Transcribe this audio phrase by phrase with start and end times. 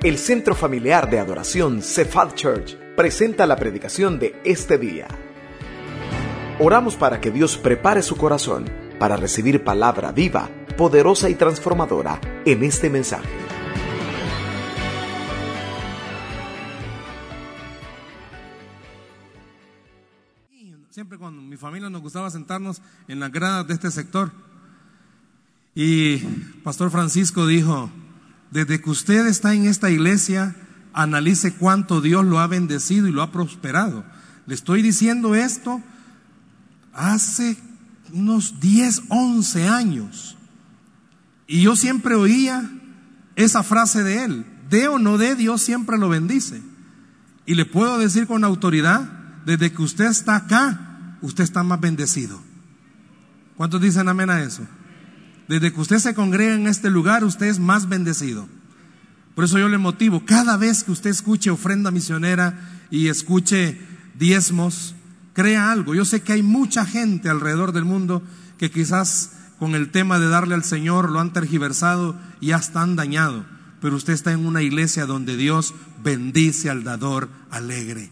[0.00, 5.08] El Centro Familiar de Adoración Cephal Church presenta la predicación de este día.
[6.60, 12.62] Oramos para que Dios prepare su corazón para recibir palabra viva, poderosa y transformadora en
[12.62, 13.28] este mensaje.
[20.90, 24.30] Siempre con mi familia nos gustaba sentarnos en las gradas de este sector.
[25.74, 26.18] Y
[26.62, 27.90] Pastor Francisco dijo,
[28.50, 30.56] desde que usted está en esta iglesia,
[30.92, 34.04] analice cuánto Dios lo ha bendecido y lo ha prosperado.
[34.46, 35.82] Le estoy diciendo esto
[36.92, 37.56] hace
[38.12, 40.36] unos 10, 11 años.
[41.46, 42.70] Y yo siempre oía
[43.36, 46.62] esa frase de él, de o no de, Dios siempre lo bendice.
[47.46, 49.08] Y le puedo decir con autoridad,
[49.46, 52.40] desde que usted está acá, usted está más bendecido.
[53.56, 54.66] ¿Cuántos dicen amén a eso?
[55.48, 58.48] Desde que usted se congrega en este lugar, usted es más bendecido.
[59.34, 62.58] Por eso yo le motivo, cada vez que usted escuche ofrenda misionera
[62.90, 63.80] y escuche
[64.18, 64.94] diezmos,
[65.32, 65.94] crea algo.
[65.94, 68.22] Yo sé que hay mucha gente alrededor del mundo
[68.58, 72.96] que quizás con el tema de darle al Señor lo han tergiversado y ya están
[72.96, 73.44] dañado.
[73.80, 78.10] Pero usted está en una iglesia donde Dios bendice al dador alegre.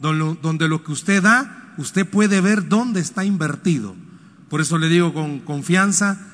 [0.00, 3.94] Donde lo que usted da, usted puede ver dónde está invertido.
[4.48, 6.31] Por eso le digo con confianza,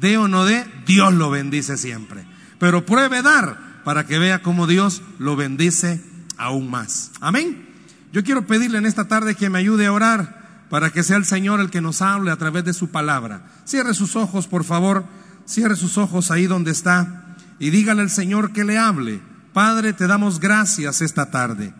[0.00, 2.26] de o no de, Dios lo bendice siempre.
[2.58, 6.02] Pero pruebe dar para que vea cómo Dios lo bendice
[6.36, 7.12] aún más.
[7.20, 7.68] Amén.
[8.12, 11.24] Yo quiero pedirle en esta tarde que me ayude a orar para que sea el
[11.24, 13.46] Señor el que nos hable a través de su palabra.
[13.64, 15.04] Cierre sus ojos, por favor.
[15.46, 19.20] Cierre sus ojos ahí donde está y dígale al Señor que le hable.
[19.52, 21.72] Padre, te damos gracias esta tarde.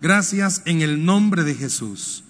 [0.00, 2.24] Gracias en el nombre de Jesús.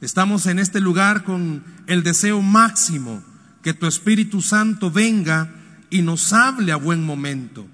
[0.00, 3.22] Estamos en este lugar con el deseo máximo
[3.64, 5.50] que tu Espíritu Santo venga
[5.88, 7.66] y nos hable a buen momento.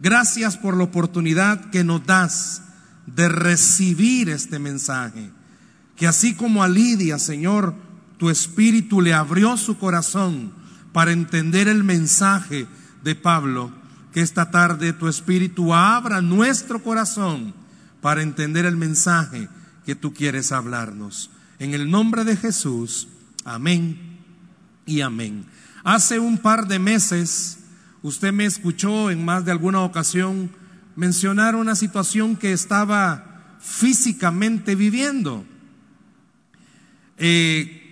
[0.00, 2.62] Gracias por la oportunidad que nos das
[3.06, 5.30] de recibir este mensaje.
[5.94, 7.76] Que así como a Lidia, Señor,
[8.18, 10.50] tu Espíritu le abrió su corazón
[10.92, 12.66] para entender el mensaje
[13.04, 13.70] de Pablo,
[14.12, 17.54] que esta tarde tu Espíritu abra nuestro corazón
[18.00, 19.48] para entender el mensaje
[19.84, 21.30] que tú quieres hablarnos.
[21.60, 23.06] En el nombre de Jesús,
[23.44, 24.05] amén
[24.86, 25.44] y amén.
[25.84, 27.58] Hace un par de meses,
[28.02, 30.50] usted me escuchó en más de alguna ocasión
[30.94, 35.44] mencionar una situación que estaba físicamente viviendo.
[37.18, 37.82] Eh,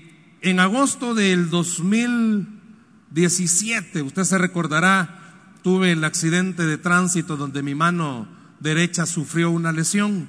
[0.40, 5.20] en agosto del 2017, usted se recordará,
[5.62, 8.26] tuve el accidente de tránsito donde mi mano
[8.60, 10.28] derecha sufrió una lesión,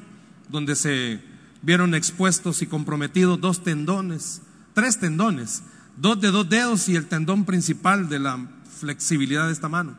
[0.49, 1.21] donde se
[1.61, 4.41] vieron expuestos y comprometidos dos tendones,
[4.73, 5.63] tres tendones
[5.97, 8.39] dos de dos dedos y el tendón principal de la
[8.79, 9.95] flexibilidad de esta mano.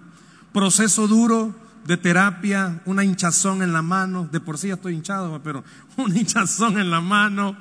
[0.53, 1.55] Proceso duro
[1.87, 5.65] de terapia, una hinchazón en la mano, de por sí ya estoy hinchado, pero
[5.97, 7.57] una hinchazón en la mano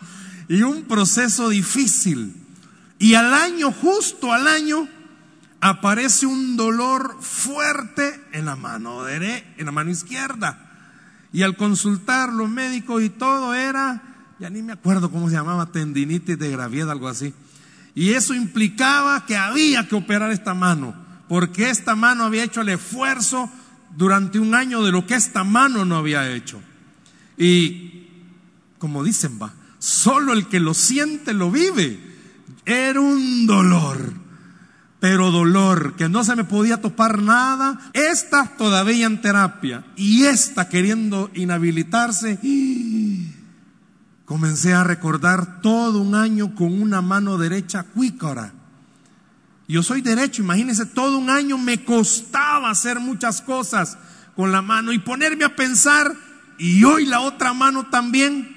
[0.47, 2.35] y un proceso difícil.
[2.97, 4.87] Y al año, justo al año,
[5.59, 10.61] aparece un dolor fuerte en la mano derecha, en la mano izquierda.
[11.33, 14.01] Y al consultar los médicos y todo era,
[14.39, 17.33] ya ni me acuerdo cómo se llamaba, tendinitis de gravieda, algo así.
[17.95, 20.93] Y eso implicaba que había que operar esta mano,
[21.29, 23.49] porque esta mano había hecho el esfuerzo
[23.95, 26.61] durante un año de lo que esta mano no había hecho.
[27.37, 28.07] Y
[28.77, 31.97] como dicen, va, solo el que lo siente lo vive.
[32.65, 34.13] Era un dolor,
[34.99, 37.79] pero dolor que no se me podía topar nada.
[37.93, 42.39] Esta todavía en terapia y esta queriendo inhabilitarse.
[44.25, 48.53] Comencé a recordar todo un año con una mano derecha cuícara.
[49.67, 53.97] Yo soy derecho, imagínense, todo un año me costaba hacer muchas cosas
[54.35, 56.15] con la mano y ponerme a pensar,
[56.57, 58.53] y hoy la otra mano también.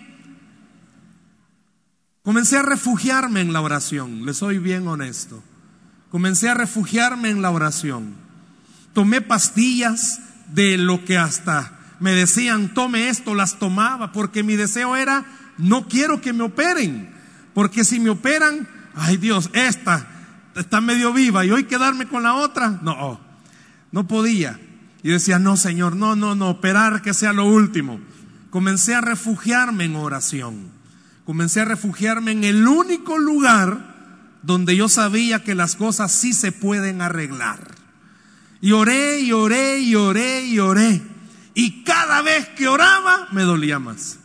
[2.22, 5.42] Comencé a refugiarme en la oración, le soy bien honesto.
[6.10, 8.14] Comencé a refugiarme en la oración.
[8.94, 14.97] Tomé pastillas de lo que hasta me decían, tome esto, las tomaba, porque mi deseo
[14.97, 15.24] era
[15.59, 17.10] no quiero que me operen,
[17.55, 20.09] porque si me operan, ay Dios, esta
[20.57, 23.21] está medio viva y hoy quedarme con la otra, no,
[23.93, 24.59] no podía.
[25.03, 28.01] Y decía, no Señor, no, no, no, operar que sea lo último.
[28.51, 30.71] Comencé a refugiarme en oración,
[31.25, 33.97] comencé a refugiarme en el único lugar
[34.43, 37.75] donde yo sabía que las cosas sí se pueden arreglar.
[38.60, 41.03] Y oré, y oré, y oré, y oré.
[41.55, 44.19] Y cada vez que oraba me dolía más.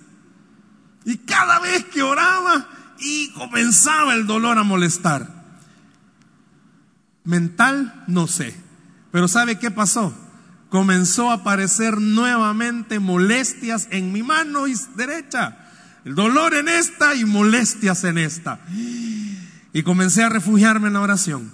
[1.06, 2.68] Y cada vez que oraba
[3.00, 5.28] y comenzaba el dolor a molestar.
[7.24, 8.56] Mental, no sé.
[9.12, 10.14] Pero ¿sabe qué pasó?
[10.74, 14.64] comenzó a aparecer nuevamente molestias en mi mano
[14.96, 15.56] derecha.
[16.04, 18.60] El dolor en esta y molestias en esta.
[19.72, 21.52] Y comencé a refugiarme en la oración.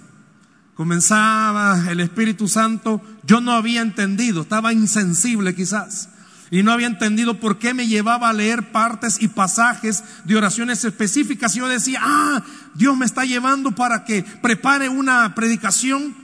[0.74, 6.08] Comenzaba el Espíritu Santo, yo no había entendido, estaba insensible quizás
[6.50, 10.84] y no había entendido por qué me llevaba a leer partes y pasajes de oraciones
[10.84, 11.54] específicas.
[11.54, 12.42] Y yo decía, ah,
[12.74, 16.16] Dios me está llevando para que prepare una predicación.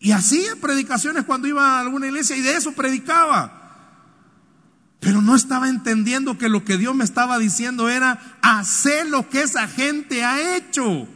[0.00, 3.54] Y hacía predicaciones cuando iba a alguna iglesia y de eso predicaba.
[4.98, 9.42] Pero no estaba entendiendo que lo que Dios me estaba diciendo era hacer lo que
[9.42, 11.06] esa gente ha hecho.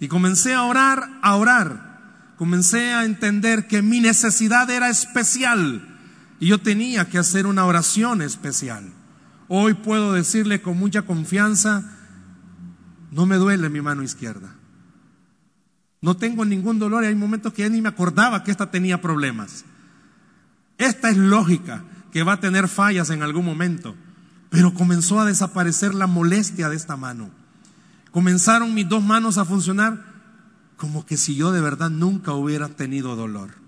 [0.00, 2.34] Y comencé a orar, a orar.
[2.36, 5.95] Comencé a entender que mi necesidad era especial
[6.38, 8.92] y yo tenía que hacer una oración especial.
[9.48, 11.84] Hoy puedo decirle con mucha confianza,
[13.10, 14.54] no me duele mi mano izquierda.
[16.00, 19.00] No tengo ningún dolor y hay momentos que ya ni me acordaba que esta tenía
[19.00, 19.64] problemas.
[20.78, 23.94] Esta es lógica, que va a tener fallas en algún momento,
[24.50, 27.30] pero comenzó a desaparecer la molestia de esta mano.
[28.10, 30.04] Comenzaron mis dos manos a funcionar
[30.76, 33.65] como que si yo de verdad nunca hubiera tenido dolor.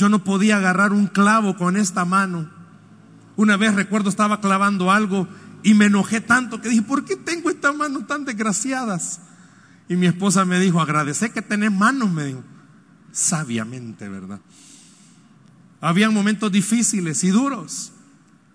[0.00, 2.48] Yo no podía agarrar un clavo con esta mano.
[3.36, 5.28] Una vez recuerdo estaba clavando algo
[5.62, 9.20] y me enojé tanto que dije, ¿por qué tengo estas manos tan desgraciadas?
[9.90, 12.42] Y mi esposa me dijo, agradece que tenés manos, me dijo,
[13.12, 14.40] sabiamente, ¿verdad?
[15.82, 17.92] Habían momentos difíciles y duros.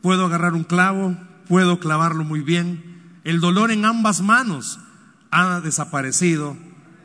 [0.02, 1.16] Puedo agarrar un clavo,
[1.48, 3.20] puedo clavarlo muy bien.
[3.24, 4.80] El dolor en ambas manos
[5.30, 6.58] ha desaparecido.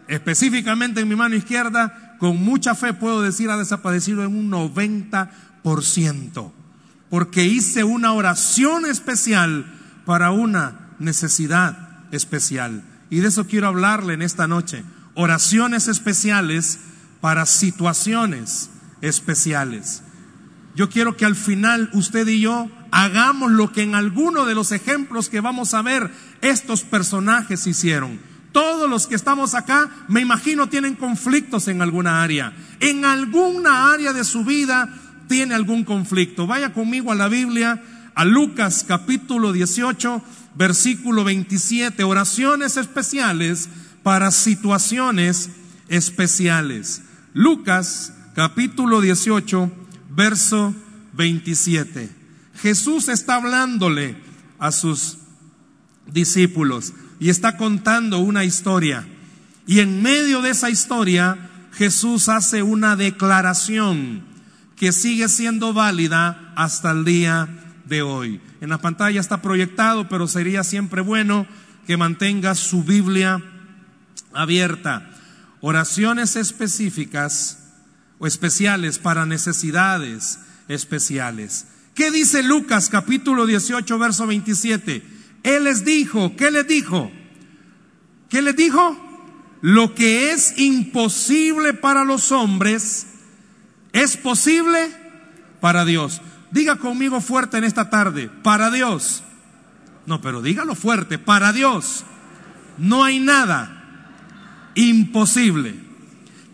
[0.08, 6.52] Específicamente en mi mano izquierda con mucha fe puedo decir ha desaparecido en un 90%,
[7.08, 9.64] porque hice una oración especial
[10.04, 12.84] para una necesidad especial.
[13.08, 14.84] Y de eso quiero hablarle en esta noche.
[15.14, 16.80] Oraciones especiales
[17.22, 18.68] para situaciones
[19.00, 20.02] especiales.
[20.76, 24.72] Yo quiero que al final usted y yo hagamos lo que en alguno de los
[24.72, 26.12] ejemplos que vamos a ver
[26.42, 28.20] estos personajes hicieron.
[28.52, 32.52] Todos los que estamos acá, me imagino, tienen conflictos en alguna área.
[32.80, 34.92] En alguna área de su vida
[35.28, 36.46] tiene algún conflicto.
[36.46, 37.82] Vaya conmigo a la Biblia,
[38.14, 40.22] a Lucas capítulo 18,
[40.56, 42.02] versículo 27.
[42.02, 43.68] Oraciones especiales
[44.02, 45.50] para situaciones
[45.88, 47.02] especiales.
[47.32, 49.70] Lucas capítulo 18,
[50.10, 50.74] verso
[51.12, 52.10] 27.
[52.60, 54.16] Jesús está hablándole
[54.58, 55.18] a sus
[56.12, 59.06] discípulos y está contando una historia.
[59.66, 64.22] Y en medio de esa historia Jesús hace una declaración
[64.74, 67.48] que sigue siendo válida hasta el día
[67.84, 68.40] de hoy.
[68.62, 71.46] En la pantalla está proyectado, pero sería siempre bueno
[71.86, 73.42] que mantenga su Biblia
[74.32, 75.10] abierta.
[75.60, 77.58] Oraciones específicas
[78.18, 80.38] o especiales para necesidades
[80.68, 81.66] especiales.
[81.94, 85.19] ¿Qué dice Lucas capítulo 18, verso 27?
[85.42, 87.10] Él les dijo, ¿qué les dijo?
[88.28, 88.96] ¿Qué les dijo?
[89.62, 93.06] Lo que es imposible para los hombres
[93.92, 94.90] es posible
[95.60, 96.22] para Dios.
[96.50, 99.22] Diga conmigo fuerte en esta tarde, para Dios.
[100.06, 102.04] No, pero dígalo fuerte, para Dios.
[102.78, 103.80] No hay nada
[104.74, 105.74] imposible.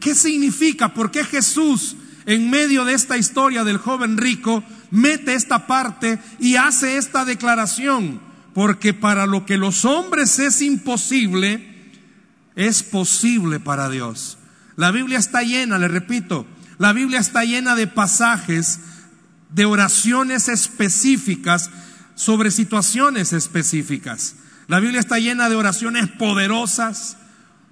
[0.00, 0.92] ¿Qué significa?
[0.92, 1.96] ¿Por qué Jesús
[2.26, 8.25] en medio de esta historia del joven rico mete esta parte y hace esta declaración?
[8.56, 11.92] Porque para lo que los hombres es imposible,
[12.54, 14.38] es posible para Dios.
[14.76, 16.46] La Biblia está llena, le repito,
[16.78, 18.80] la Biblia está llena de pasajes,
[19.50, 21.68] de oraciones específicas
[22.14, 24.36] sobre situaciones específicas.
[24.68, 27.18] La Biblia está llena de oraciones poderosas,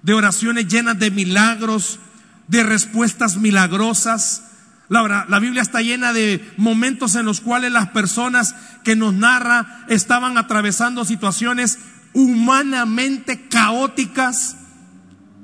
[0.03, 1.99] de oraciones llenas de milagros,
[2.47, 4.43] de respuestas milagrosas.
[4.87, 10.37] La, Biblia está llena de momentos en los cuales las personas que nos narra estaban
[10.37, 11.79] atravesando situaciones
[12.13, 14.57] humanamente caóticas,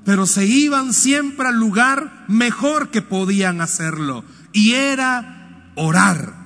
[0.05, 6.39] pero se iban siempre al lugar mejor que podían hacerlo, y era orar.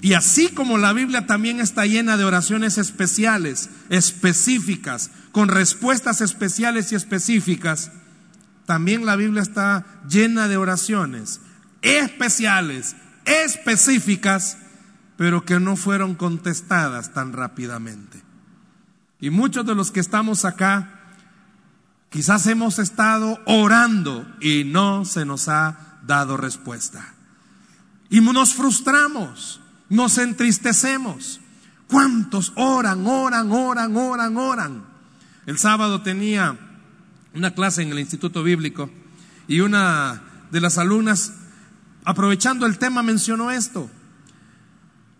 [0.00, 6.90] Y así como la Biblia también está llena de oraciones especiales, específicas, con respuestas especiales
[6.90, 7.92] y específicas,
[8.66, 11.40] también la Biblia está llena de oraciones
[11.82, 14.58] especiales, específicas,
[15.16, 18.22] pero que no fueron contestadas tan rápidamente.
[19.20, 21.00] Y muchos de los que estamos acá,
[22.10, 27.14] quizás hemos estado orando y no se nos ha dado respuesta.
[28.10, 31.40] Y nos frustramos, nos entristecemos.
[31.88, 34.84] ¿Cuántos oran, oran, oran, oran, oran?
[35.46, 36.56] El sábado tenía
[37.34, 38.90] una clase en el Instituto Bíblico
[39.46, 41.32] y una de las alumnas
[42.08, 43.90] aprovechando el tema, mencionó esto.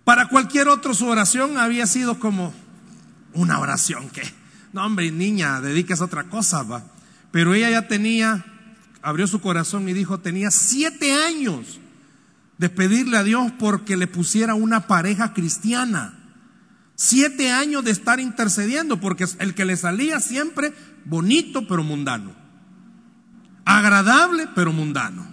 [0.04, 2.54] Para cualquier otro su oración había sido como
[3.34, 4.22] una oración que,
[4.72, 6.82] no hombre, niña, dediques a otra cosa, va.
[7.30, 8.42] Pero ella ya tenía,
[9.02, 11.78] abrió su corazón y dijo, tenía siete años
[12.56, 16.18] de pedirle a Dios porque le pusiera una pareja cristiana.
[16.94, 20.72] Siete años de estar intercediendo porque el que le salía siempre
[21.04, 22.34] bonito pero mundano.
[23.66, 25.27] Agradable pero mundano.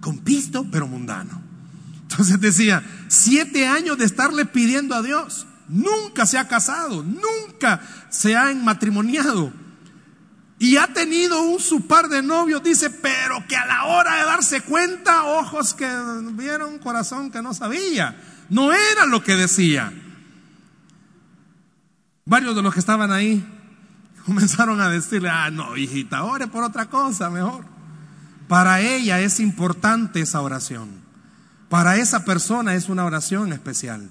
[0.00, 1.42] Con pisto pero mundano.
[2.02, 5.46] Entonces decía, siete años de estarle pidiendo a Dios.
[5.68, 9.52] Nunca se ha casado, nunca se ha enmatrimoniado.
[10.58, 14.24] Y ha tenido un su par de novios, dice, pero que a la hora de
[14.24, 15.88] darse cuenta, ojos que
[16.32, 18.20] vieron, corazón que no sabía.
[18.48, 19.92] No era lo que decía.
[22.24, 23.44] Varios de los que estaban ahí
[24.26, 27.64] comenzaron a decirle, ah, no, hijita, ore por otra cosa mejor.
[28.48, 30.88] Para ella es importante esa oración.
[31.68, 34.10] Para esa persona es una oración especial.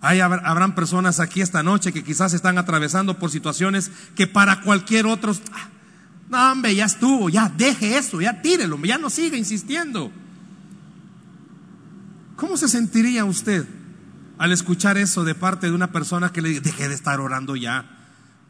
[0.00, 5.04] Hay, habrán personas aquí esta noche que quizás están atravesando por situaciones que para cualquier
[5.04, 5.68] otro, ah,
[6.30, 10.10] no hombre, ya estuvo, ya deje eso, ya tírelo, ya no siga insistiendo.
[12.36, 13.66] ¿Cómo se sentiría usted
[14.38, 17.56] al escuchar eso de parte de una persona que le dice, deje de estar orando
[17.56, 17.84] ya?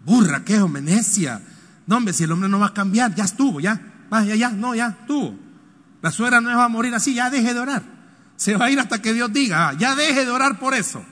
[0.05, 1.43] Burra, qué necia.
[1.89, 4.75] No hombre, si el hombre no va a cambiar, ya estuvo, ya, ya, ya, no,
[4.75, 5.39] ya estuvo.
[6.03, 7.83] La suegra no va a morir así, ya deje de orar.
[8.37, 11.05] Se va a ir hasta que Dios diga, ah, ya deje de orar por eso.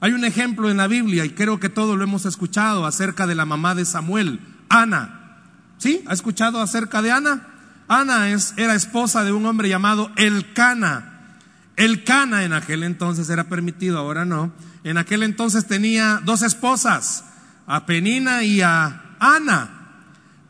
[0.00, 3.34] Hay un ejemplo en la Biblia y creo que todos lo hemos escuchado acerca de
[3.34, 5.40] la mamá de Samuel, Ana.
[5.78, 6.04] ¿Sí?
[6.06, 7.48] ¿Ha escuchado acerca de Ana?
[7.88, 11.36] Ana es, era esposa de un hombre llamado Elcana.
[11.76, 14.52] Elcana en aquel entonces era permitido, ahora no.
[14.84, 17.24] En aquel entonces tenía dos esposas,
[17.66, 19.75] a Penina y a Ana.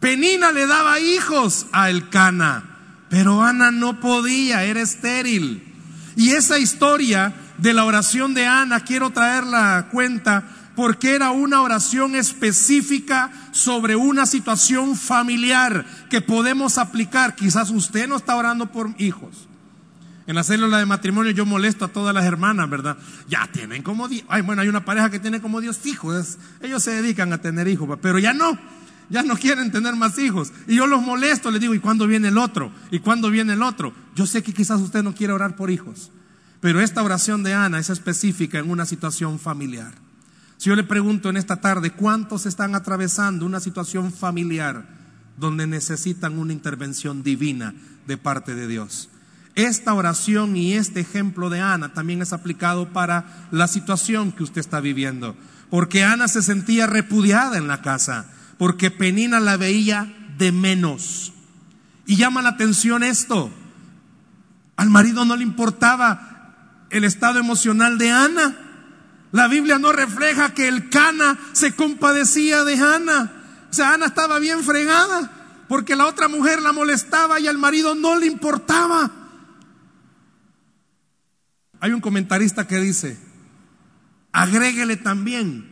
[0.07, 2.63] Penina le daba hijos a Elcana,
[3.09, 5.65] pero Ana no podía, era estéril.
[6.15, 10.45] Y esa historia de la oración de Ana, quiero traerla a cuenta
[10.77, 17.35] porque era una oración específica sobre una situación familiar que podemos aplicar.
[17.35, 19.49] Quizás usted no está orando por hijos.
[20.29, 22.97] En la célula de matrimonio yo molesto a todas las hermanas, ¿verdad?
[23.29, 24.23] Ya tienen como Dios.
[24.29, 26.39] Ay, bueno, hay una pareja que tiene como Dios hijos.
[26.63, 28.57] Ellos se dedican a tener hijos, pero ya no.
[29.09, 30.53] Ya no quieren tener más hijos.
[30.67, 32.73] Y yo los molesto, les digo, ¿y cuándo viene el otro?
[32.91, 33.93] ¿Y cuándo viene el otro?
[34.15, 36.11] Yo sé que quizás usted no quiere orar por hijos.
[36.61, 39.95] Pero esta oración de Ana es específica en una situación familiar.
[40.57, 44.89] Si yo le pregunto en esta tarde, ¿cuántos están atravesando una situación familiar
[45.37, 47.75] donde necesitan una intervención divina
[48.07, 49.11] de parte de Dios?
[49.55, 54.61] Esta oración y este ejemplo de Ana también es aplicado para la situación que usted
[54.61, 55.37] está viviendo.
[55.71, 58.27] Porque Ana se sentía repudiada en la casa,
[58.59, 61.33] porque Penina la veía de menos.
[62.07, 63.51] Y llama la atención esto.
[64.77, 68.57] Al marido no le importaba el estado emocional de Ana.
[69.33, 73.33] La Biblia no refleja que el Cana se compadecía de Ana.
[73.71, 75.31] O sea, Ana estaba bien fregada
[75.69, 79.11] porque la otra mujer la molestaba y al marido no le importaba.
[81.81, 83.19] Hay un comentarista que dice,
[84.33, 85.66] agréguele también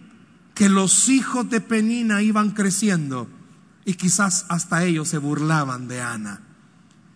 [0.54, 3.28] que los hijos de Penina iban creciendo
[3.84, 6.40] y quizás hasta ellos se burlaban de Ana.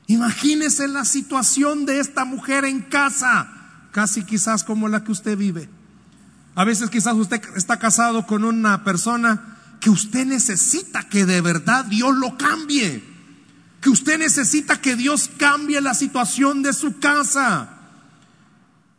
[0.06, 3.58] Imagínese la situación de esta mujer en casa
[3.92, 5.68] casi quizás como la que usted vive.
[6.54, 11.84] A veces quizás usted está casado con una persona que usted necesita que de verdad
[11.84, 13.04] Dios lo cambie.
[13.80, 17.77] Que usted necesita que Dios cambie la situación de su casa.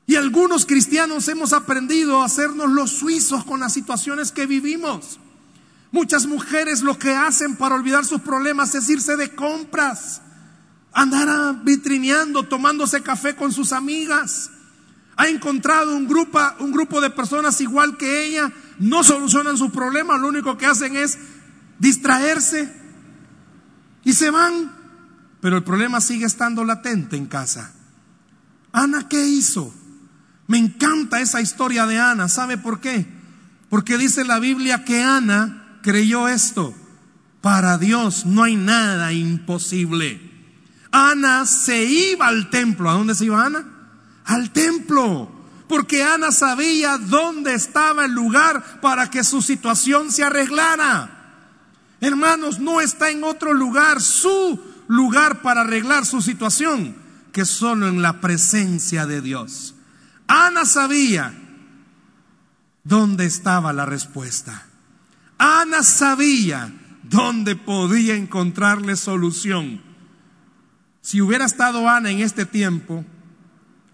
[0.10, 5.20] Y algunos cristianos hemos aprendido a hacernos los suizos con las situaciones que vivimos.
[5.92, 10.24] Muchas mujeres lo que hacen para olvidar sus problemas es irse de compras,
[10.94, 14.50] andar vitrineando, tomándose café con sus amigas
[15.16, 20.20] ha encontrado un grupo, un grupo de personas igual que ella, no solucionan sus problemas,
[20.22, 21.20] lo único que hacen es
[21.78, 22.74] distraerse
[24.06, 24.72] y se van.
[25.40, 27.74] Pero el problema sigue estando latente en casa.
[28.72, 29.74] Ana, ¿qué hizo?
[30.50, 32.28] Me encanta esa historia de Ana.
[32.28, 33.08] ¿Sabe por qué?
[33.70, 36.76] Porque dice la Biblia que Ana creyó esto.
[37.40, 40.20] Para Dios no hay nada imposible.
[40.92, 42.90] Ana se iba al templo.
[42.90, 43.64] ¿A dónde se iba Ana?
[44.30, 45.28] al templo,
[45.68, 51.10] porque Ana sabía dónde estaba el lugar para que su situación se arreglara.
[52.00, 56.96] Hermanos, no está en otro lugar su lugar para arreglar su situación
[57.32, 59.74] que solo en la presencia de Dios.
[60.30, 61.34] Ana sabía
[62.84, 64.68] dónde estaba la respuesta.
[65.40, 66.72] Ana sabía
[67.02, 69.82] dónde podía encontrarle solución.
[71.02, 73.04] Si hubiera estado Ana en este tiempo,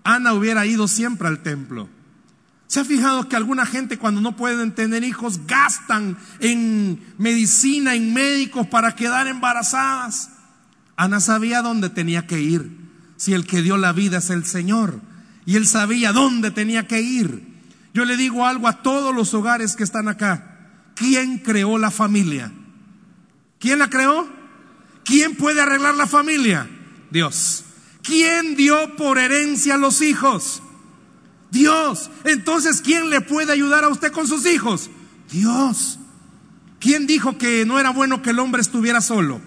[0.04, 1.88] Ana hubiera ido siempre al templo.
[2.68, 8.14] ¿Se ha fijado que alguna gente cuando no pueden tener hijos gastan en medicina, en
[8.14, 10.32] médicos para quedar embarazadas?
[10.98, 12.78] Ana sabía dónde tenía que ir.
[13.16, 15.15] Si el que dio la vida es el Señor.
[15.46, 17.44] Y él sabía dónde tenía que ir.
[17.94, 20.92] Yo le digo algo a todos los hogares que están acá.
[20.96, 22.52] ¿Quién creó la familia?
[23.60, 24.28] ¿Quién la creó?
[25.04, 26.68] ¿Quién puede arreglar la familia?
[27.12, 27.64] Dios.
[28.02, 30.62] ¿Quién dio por herencia a los hijos?
[31.52, 32.10] Dios.
[32.24, 34.90] Entonces, ¿quién le puede ayudar a usted con sus hijos?
[35.32, 36.00] Dios.
[36.80, 39.42] ¿Quién dijo que no era bueno que el hombre estuviera solo?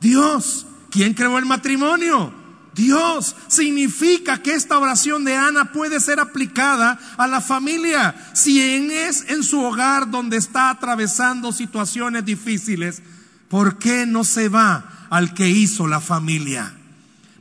[0.00, 0.66] Dios.
[0.90, 2.39] ¿Quién creó el matrimonio?
[2.74, 3.36] Dios.
[3.48, 8.14] Significa que esta oración de Ana puede ser aplicada a la familia.
[8.32, 13.02] Si es en su hogar donde está atravesando situaciones difíciles,
[13.48, 16.74] ¿por qué no se va al que hizo la familia?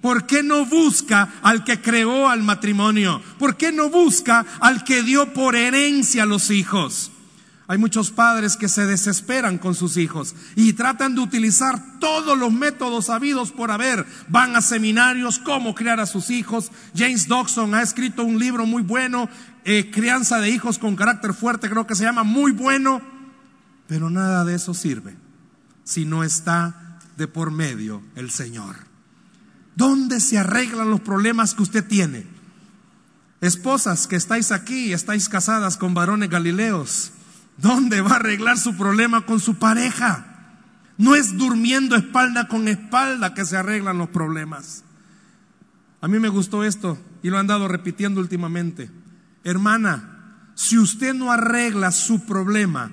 [0.01, 3.21] ¿Por qué no busca al que creó al matrimonio?
[3.37, 7.11] ¿Por qué no busca al que dio por herencia a los hijos?
[7.69, 12.51] Hay muchos padres que se desesperan con sus hijos y tratan de utilizar todos los
[12.51, 14.07] métodos habidos por haber.
[14.27, 16.71] Van a seminarios, cómo criar a sus hijos.
[16.97, 19.29] James Dodson ha escrito un libro muy bueno,
[19.65, 23.03] eh, Crianza de hijos con carácter fuerte, creo que se llama muy bueno.
[23.85, 25.15] Pero nada de eso sirve
[25.83, 28.77] si no está de por medio el Señor.
[29.75, 32.25] ¿Dónde se arreglan los problemas que usted tiene?
[33.41, 37.11] Esposas que estáis aquí, estáis casadas con varones galileos,
[37.61, 40.25] ¿dónde va a arreglar su problema con su pareja?
[40.97, 44.83] No es durmiendo espalda con espalda que se arreglan los problemas.
[46.01, 48.89] A mí me gustó esto y lo han dado repitiendo últimamente.
[49.43, 52.91] Hermana, si usted no arregla su problema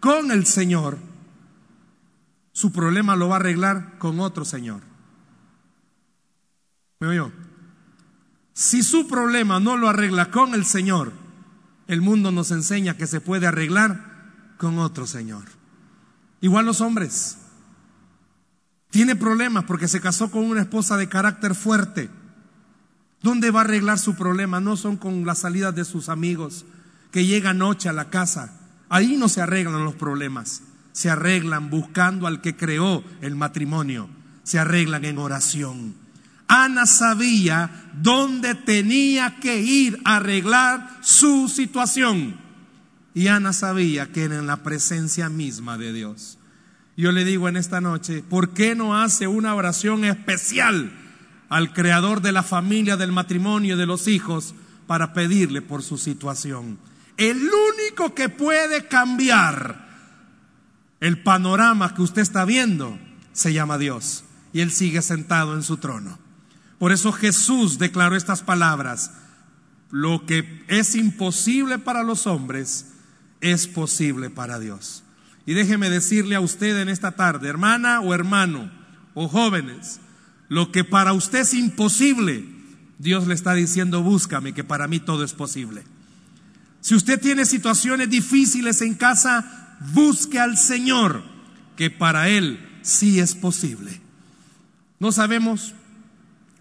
[0.00, 0.98] con el Señor,
[2.52, 4.80] su problema lo va a arreglar con otro Señor.
[7.00, 7.32] ¿Me?
[8.54, 11.12] Si su problema no lo arregla con el Señor,
[11.88, 15.44] el mundo nos enseña que se puede arreglar con otro Señor.
[16.40, 17.38] Igual los hombres.
[18.90, 22.10] Tiene problemas porque se casó con una esposa de carácter fuerte.
[23.22, 24.60] ¿Dónde va a arreglar su problema?
[24.60, 26.64] No son con las salidas de sus amigos
[27.10, 28.60] que llegan noche a la casa.
[28.88, 30.62] Ahí no se arreglan los problemas.
[30.92, 34.08] Se arreglan buscando al que creó el matrimonio.
[34.44, 36.05] Se arreglan en oración
[36.48, 42.36] Ana sabía dónde tenía que ir a arreglar su situación.
[43.14, 46.38] Y Ana sabía que era en la presencia misma de Dios.
[46.96, 50.92] Yo le digo en esta noche, ¿por qué no hace una oración especial
[51.48, 54.54] al creador de la familia, del matrimonio y de los hijos
[54.86, 56.78] para pedirle por su situación?
[57.16, 59.86] El único que puede cambiar
[61.00, 62.98] el panorama que usted está viendo
[63.32, 66.25] se llama Dios y Él sigue sentado en su trono.
[66.78, 69.12] Por eso Jesús declaró estas palabras.
[69.90, 72.86] Lo que es imposible para los hombres
[73.40, 75.02] es posible para Dios.
[75.46, 78.70] Y déjeme decirle a usted en esta tarde, hermana o hermano,
[79.14, 80.00] o jóvenes,
[80.48, 82.44] lo que para usted es imposible,
[82.98, 85.84] Dios le está diciendo, búscame, que para mí todo es posible.
[86.80, 91.22] Si usted tiene situaciones difíciles en casa, busque al Señor,
[91.76, 94.00] que para Él sí es posible.
[94.98, 95.74] No sabemos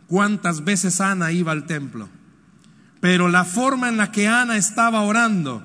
[0.08, 2.10] cuántas veces Ana iba al templo.
[3.00, 5.63] Pero la forma en la que Ana estaba orando,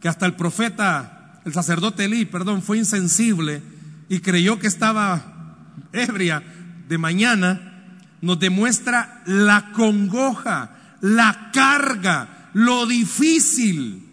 [0.00, 3.62] que hasta el profeta, el sacerdote Elí, perdón, fue insensible
[4.08, 5.56] y creyó que estaba
[5.92, 6.42] ebria
[6.88, 14.04] de mañana, nos demuestra la congoja, la carga, lo difícil.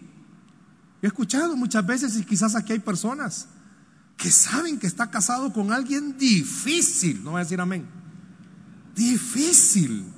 [1.02, 3.48] He escuchado muchas veces y quizás aquí hay personas
[4.16, 7.95] que saben que está casado con alguien difícil, no voy a decir amén
[8.96, 10.12] difícil.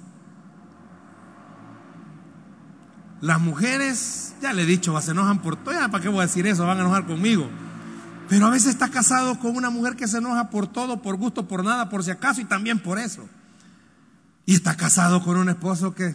[3.20, 5.74] Las mujeres, ya le he dicho, se enojan por todo.
[5.74, 6.64] ¿Para qué voy a decir eso?
[6.64, 7.50] Van a enojar conmigo.
[8.28, 11.48] Pero a veces está casado con una mujer que se enoja por todo, por gusto,
[11.48, 13.28] por nada, por si acaso y también por eso.
[14.46, 16.14] Y está casado con un esposo que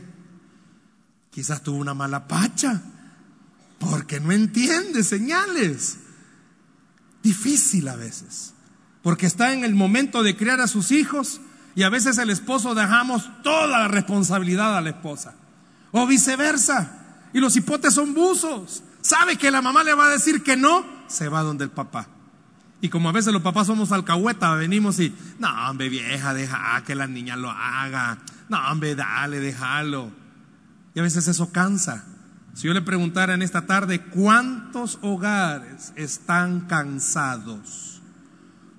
[1.31, 2.81] quizás tuvo una mala pacha,
[3.79, 5.97] porque no entiende señales.
[7.21, 8.53] Difícil a veces,
[9.01, 11.41] porque está en el momento de criar a sus hijos
[11.75, 15.33] y a veces el esposo dejamos toda la responsabilidad a la esposa.
[15.91, 16.99] O viceversa.
[17.33, 18.83] Y los hipotes son buzos.
[19.01, 22.07] Sabe que la mamá le va a decir que no, se va donde el papá.
[22.79, 26.95] Y como a veces los papás somos alcahueta, venimos y, no, hombre, vieja, deja que
[26.95, 28.19] la niña lo haga.
[28.49, 30.11] No, hombre, dale, déjalo.
[30.93, 32.05] Y a veces eso cansa.
[32.53, 38.01] Si yo le preguntara en esta tarde, ¿cuántos hogares están cansados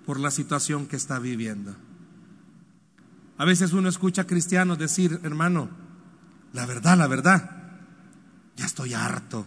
[0.06, 1.74] por la situación que está viviendo?
[3.36, 5.68] A veces uno escucha a cristianos decir, hermano,
[6.52, 7.50] la verdad, la verdad,
[8.56, 9.46] ya estoy harto,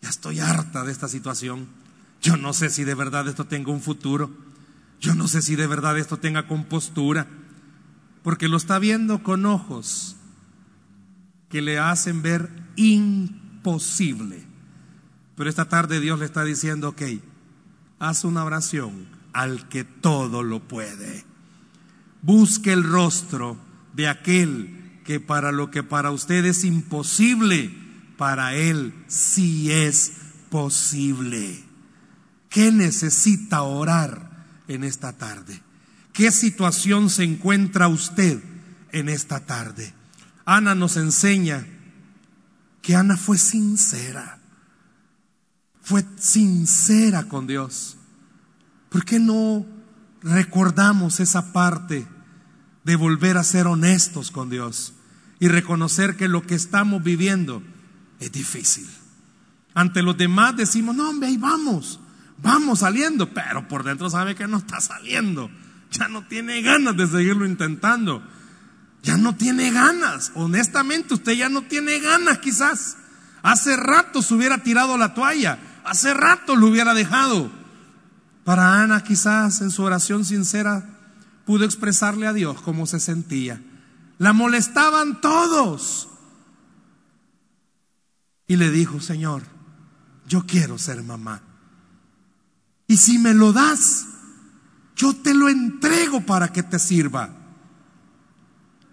[0.00, 1.66] ya estoy harta de esta situación.
[2.20, 4.30] Yo no sé si de verdad esto tenga un futuro.
[5.00, 7.26] Yo no sé si de verdad esto tenga compostura.
[8.22, 10.16] Porque lo está viendo con ojos
[11.48, 14.46] que le hacen ver imposible.
[15.34, 17.02] Pero esta tarde Dios le está diciendo, ok,
[17.98, 21.24] haz una oración al que todo lo puede.
[22.22, 23.58] Busque el rostro
[23.94, 27.74] de aquel que para lo que para usted es imposible,
[28.16, 30.12] para él sí es
[30.48, 31.64] posible.
[32.48, 35.60] ¿Qué necesita orar en esta tarde?
[36.12, 38.42] ¿Qué situación se encuentra usted
[38.92, 39.92] en esta tarde?
[40.44, 41.66] Ana nos enseña
[42.82, 44.38] que Ana fue sincera.
[45.80, 47.96] Fue sincera con Dios.
[48.90, 49.66] ¿Por qué no
[50.22, 52.06] recordamos esa parte
[52.84, 54.94] de volver a ser honestos con Dios
[55.38, 57.62] y reconocer que lo que estamos viviendo
[58.20, 58.88] es difícil?
[59.74, 62.00] Ante los demás decimos, no, hombre, ahí vamos,
[62.38, 65.50] vamos saliendo, pero por dentro sabe que no está saliendo.
[65.90, 68.22] Ya no tiene ganas de seguirlo intentando.
[69.02, 70.32] Ya no tiene ganas.
[70.34, 72.96] Honestamente, usted ya no tiene ganas quizás.
[73.42, 75.58] Hace rato se hubiera tirado la toalla.
[75.84, 77.50] Hace rato lo hubiera dejado.
[78.44, 80.91] Para Ana quizás en su oración sincera
[81.44, 83.60] pudo expresarle a Dios cómo se sentía.
[84.18, 86.08] La molestaban todos.
[88.46, 89.42] Y le dijo, Señor,
[90.28, 91.42] yo quiero ser mamá.
[92.86, 94.06] Y si me lo das,
[94.96, 97.30] yo te lo entrego para que te sirva.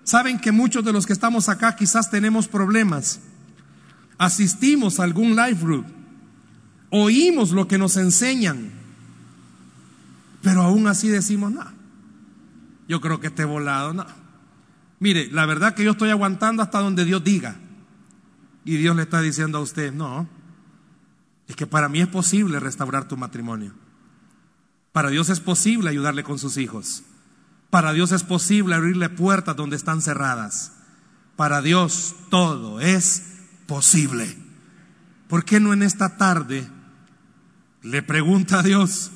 [0.03, 3.19] Saben que muchos de los que estamos acá quizás tenemos problemas.
[4.17, 5.85] Asistimos a algún live group,
[6.89, 8.71] oímos lo que nos enseñan,
[10.41, 11.78] pero aún así decimos, no,
[12.89, 14.05] yo creo que esté volado, no.
[14.99, 17.55] Mire, la verdad que yo estoy aguantando hasta donde Dios diga.
[18.65, 20.27] Y Dios le está diciendo a usted, no,
[21.47, 23.73] es que para mí es posible restaurar tu matrimonio.
[24.91, 27.03] Para Dios es posible ayudarle con sus hijos.
[27.69, 30.73] Para Dios es posible abrirle puertas donde están cerradas.
[31.35, 34.35] Para Dios todo es posible.
[35.27, 36.67] ¿Por qué no en esta tarde
[37.83, 39.11] le pregunta a Dios,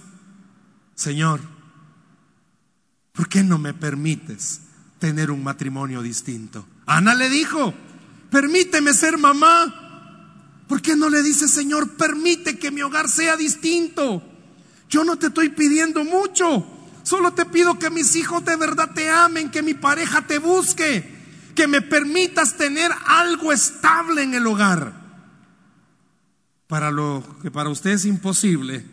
[0.94, 1.42] Señor,
[3.14, 4.62] ¿por qué no me permites
[5.00, 6.66] tener un matrimonio distinto?
[6.86, 7.74] Ana le dijo,
[8.30, 9.80] permíteme ser mamá.
[10.68, 14.24] ¿Por qué no le dice, Señor, permite que mi hogar sea distinto?
[14.90, 16.66] Yo no te estoy pidiendo mucho.
[17.04, 21.04] Solo te pido que mis hijos de verdad te amen, que mi pareja te busque,
[21.54, 24.94] que me permitas tener algo estable en el hogar.
[26.68, 28.86] Para lo que para usted es imposible,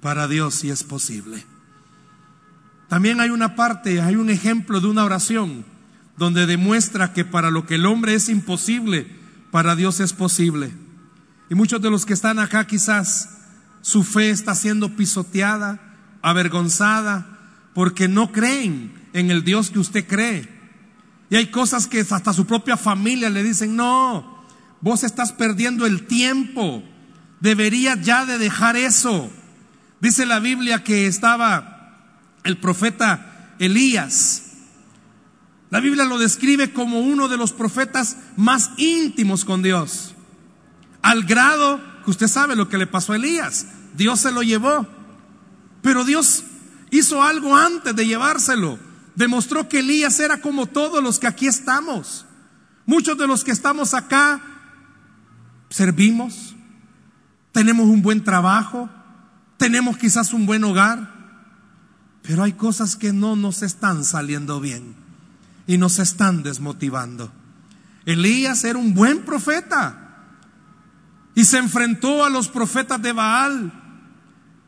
[0.00, 1.46] para Dios sí es posible.
[2.92, 5.64] También hay una parte, hay un ejemplo de una oración
[6.18, 9.06] donde demuestra que para lo que el hombre es imposible,
[9.50, 10.74] para Dios es posible.
[11.48, 13.30] Y muchos de los que están acá quizás
[13.80, 15.80] su fe está siendo pisoteada,
[16.20, 17.38] avergonzada,
[17.72, 20.46] porque no creen en el Dios que usted cree.
[21.30, 24.44] Y hay cosas que hasta su propia familia le dicen, no,
[24.82, 26.84] vos estás perdiendo el tiempo,
[27.40, 29.32] deberías ya de dejar eso.
[30.02, 31.71] Dice la Biblia que estaba
[32.44, 34.42] el profeta Elías.
[35.70, 40.14] La Biblia lo describe como uno de los profetas más íntimos con Dios,
[41.00, 43.66] al grado que usted sabe lo que le pasó a Elías.
[43.94, 44.86] Dios se lo llevó,
[45.80, 46.44] pero Dios
[46.90, 48.78] hizo algo antes de llevárselo.
[49.14, 52.26] Demostró que Elías era como todos los que aquí estamos.
[52.86, 54.40] Muchos de los que estamos acá
[55.70, 56.54] servimos,
[57.52, 58.90] tenemos un buen trabajo,
[59.56, 61.21] tenemos quizás un buen hogar,
[62.22, 64.94] pero hay cosas que no nos están saliendo bien
[65.66, 67.32] y nos están desmotivando.
[68.04, 70.26] Elías era un buen profeta
[71.34, 73.82] y se enfrentó a los profetas de Baal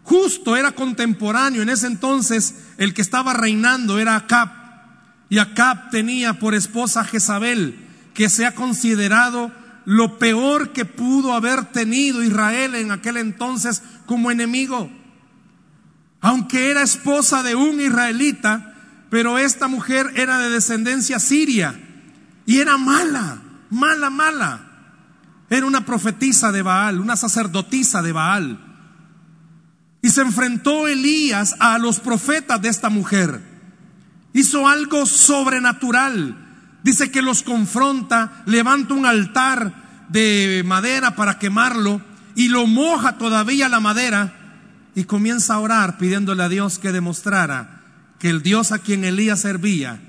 [0.04, 1.62] Justo era contemporáneo.
[1.62, 4.50] En ese entonces el que estaba reinando era Acab.
[5.30, 7.76] Y Acab tenía por esposa Jezabel,
[8.12, 9.50] que se ha considerado
[9.86, 14.90] lo peor que pudo haber tenido Israel en aquel entonces como enemigo.
[16.24, 18.72] Aunque era esposa de un israelita,
[19.10, 21.78] pero esta mujer era de descendencia siria
[22.46, 24.60] y era mala, mala, mala.
[25.50, 28.58] Era una profetisa de Baal, una sacerdotisa de Baal.
[30.00, 33.42] Y se enfrentó Elías a los profetas de esta mujer.
[34.32, 36.38] Hizo algo sobrenatural.
[36.82, 42.00] Dice que los confronta, levanta un altar de madera para quemarlo
[42.34, 44.43] y lo moja todavía la madera
[44.94, 47.82] y comienza a orar pidiéndole a Dios que demostrara
[48.18, 50.00] que el Dios a quien Elías servía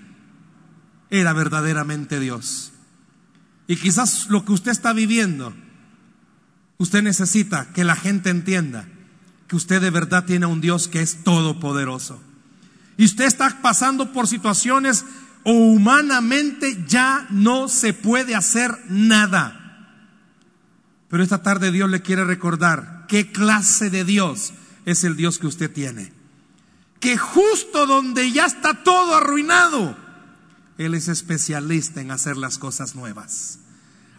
[1.10, 2.72] era verdaderamente Dios.
[3.68, 5.54] Y quizás lo que usted está viviendo,
[6.78, 8.88] usted necesita que la gente entienda
[9.48, 12.22] que usted de verdad tiene un Dios que es todopoderoso.
[12.98, 15.06] Y usted está pasando por situaciones
[15.44, 19.62] o humanamente ya no se puede hacer nada.
[21.10, 24.54] Pero esta tarde Dios le quiere recordar qué clase de Dios
[24.86, 26.14] es el Dios que usted tiene.
[27.00, 29.98] Que justo donde ya está todo arruinado,
[30.78, 33.60] Él es especialista en hacer las cosas nuevas.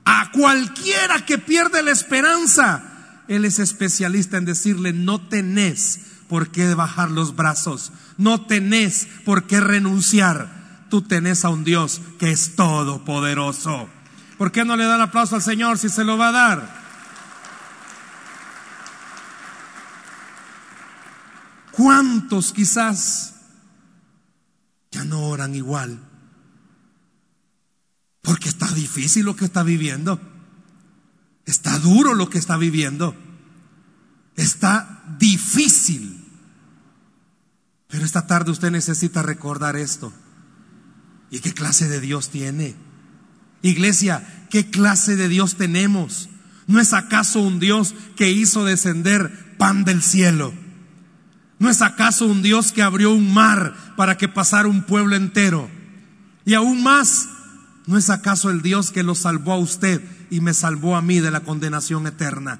[0.04, 6.74] A cualquiera que pierde la esperanza, Él es especialista en decirle, no tenés por qué
[6.74, 10.84] bajar los brazos, no tenés por qué renunciar.
[10.90, 13.88] Tú tenés a un Dios que es todopoderoso.
[14.38, 16.85] ¿Por qué no le da el aplauso al Señor si se lo va a dar?
[21.76, 23.34] ¿Cuántos quizás
[24.90, 26.00] ya no oran igual?
[28.22, 30.18] Porque está difícil lo que está viviendo.
[31.44, 33.14] Está duro lo que está viviendo.
[34.36, 36.24] Está difícil.
[37.88, 40.14] Pero esta tarde usted necesita recordar esto.
[41.30, 42.74] ¿Y qué clase de Dios tiene?
[43.60, 46.30] Iglesia, ¿qué clase de Dios tenemos?
[46.66, 50.54] ¿No es acaso un Dios que hizo descender pan del cielo?
[51.58, 55.70] ¿No es acaso un Dios que abrió un mar para que pasara un pueblo entero?
[56.44, 57.28] Y aún más,
[57.86, 61.20] ¿No es acaso el Dios que lo salvó a usted y me salvó a mí
[61.20, 62.58] de la condenación eterna?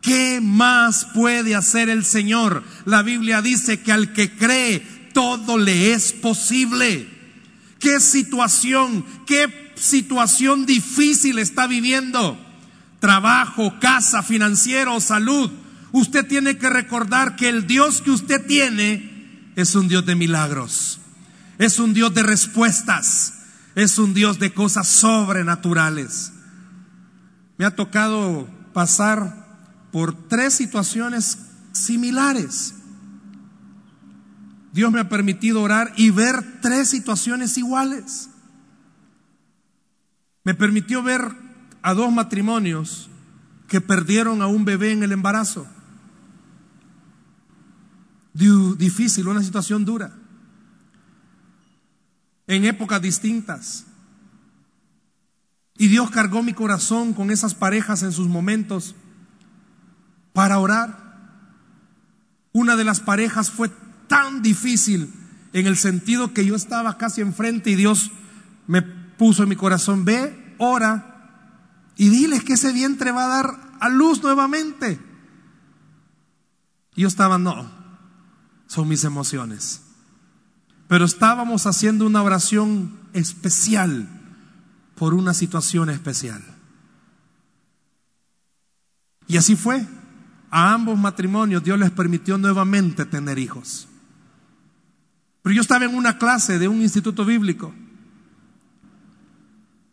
[0.00, 2.62] ¿Qué más puede hacer el Señor?
[2.84, 7.08] La Biblia dice que al que cree todo le es posible.
[7.80, 12.38] ¿Qué situación, qué situación difícil está viviendo?
[13.00, 15.50] Trabajo, casa, financiero, salud.
[15.92, 21.00] Usted tiene que recordar que el Dios que usted tiene es un Dios de milagros.
[21.58, 23.36] Es un Dios de respuestas
[23.76, 26.32] es un Dios de cosas sobrenaturales.
[27.58, 31.38] Me ha tocado pasar por tres situaciones
[31.72, 32.74] similares.
[34.72, 38.30] Dios me ha permitido orar y ver tres situaciones iguales.
[40.42, 41.30] Me permitió ver
[41.82, 43.10] a dos matrimonios
[43.68, 45.68] que perdieron a un bebé en el embarazo.
[48.36, 50.12] Difícil, una situación dura
[52.46, 53.86] en épocas distintas.
[55.78, 58.94] Y Dios cargó mi corazón con esas parejas en sus momentos
[60.32, 61.04] para orar.
[62.52, 63.70] Una de las parejas fue
[64.08, 65.12] tan difícil
[65.52, 68.10] en el sentido que yo estaba casi enfrente y Dios
[68.66, 71.12] me puso en mi corazón, ve, ora
[71.96, 74.98] y diles que ese vientre va a dar a luz nuevamente.
[76.94, 77.70] Y yo estaba, no,
[78.66, 79.82] son mis emociones.
[80.88, 84.08] Pero estábamos haciendo una oración especial
[84.94, 86.42] por una situación especial.
[89.26, 89.86] Y así fue.
[90.50, 93.88] A ambos matrimonios Dios les permitió nuevamente tener hijos.
[95.42, 97.74] Pero yo estaba en una clase de un instituto bíblico.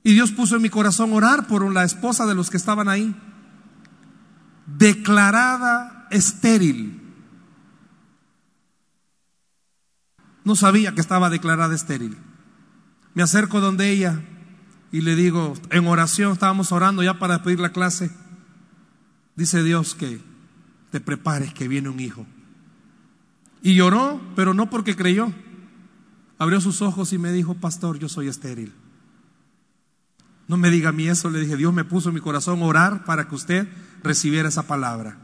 [0.04, 3.16] Y Dios puso en mi corazón orar por la esposa de los que estaban ahí.
[4.68, 7.03] Declarada estéril
[10.44, 12.18] No sabía que estaba declarada estéril.
[13.14, 14.22] Me acerco donde ella
[14.92, 18.12] y le digo, en oración, estábamos orando ya para pedir la clase.
[19.36, 20.22] Dice Dios que
[20.92, 22.28] te prepares que viene un hijo.
[23.62, 25.34] Y lloró, pero no porque creyó.
[26.38, 28.74] Abrió sus ojos y me dijo, pastor, yo soy estéril.
[30.48, 33.06] No me diga a mí eso, le dije, Dios me puso en mi corazón orar
[33.06, 33.68] para que usted
[34.04, 35.18] recibiera esa palabra.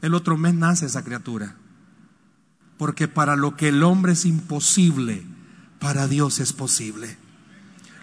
[0.00, 1.56] El otro mes nace esa criatura.
[2.78, 5.22] Porque para lo que el hombre es imposible,
[5.78, 7.16] para Dios es posible.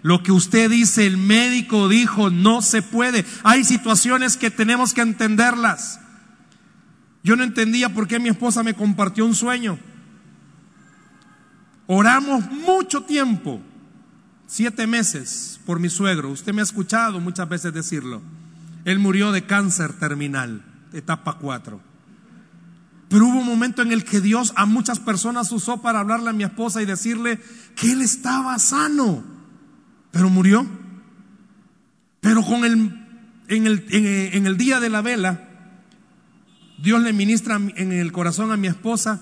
[0.02, 3.26] Lo que usted dice, el médico dijo, no se puede.
[3.44, 6.00] Hay situaciones que tenemos que entenderlas.
[7.24, 9.80] Yo no entendía por qué mi esposa me compartió un sueño.
[11.88, 13.62] Oramos mucho tiempo,
[14.46, 16.30] siete meses, por mi suegro.
[16.32, 18.22] Usted me ha escuchado muchas veces decirlo.
[18.84, 21.93] Él murió de cáncer terminal, etapa 4.
[23.14, 26.34] Pero hubo un momento en el que Dios a muchas personas usó para hablarle a
[26.34, 27.40] mi esposa y decirle
[27.76, 29.24] que él estaba sano,
[30.10, 30.66] pero murió.
[32.22, 33.06] Pero con el,
[33.50, 35.48] en, el, en el día de la vela,
[36.80, 39.22] Dios le ministra en el corazón a mi esposa